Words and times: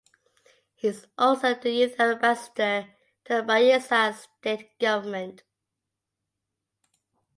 He 0.73 0.87
is 0.87 1.05
also 1.15 1.53
the 1.53 1.69
Youth 1.69 1.99
Ambassador 1.99 2.87
to 3.25 3.35
the 3.35 3.41
Bayelsa 3.43 4.15
State 4.15 4.79
Government. 4.79 5.43